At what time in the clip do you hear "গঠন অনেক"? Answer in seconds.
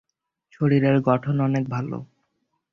1.01-1.63